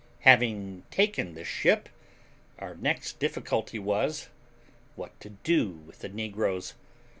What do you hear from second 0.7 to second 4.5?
taken this ship, our next difficulty was,